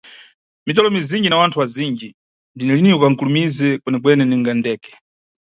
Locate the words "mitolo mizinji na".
0.67-1.37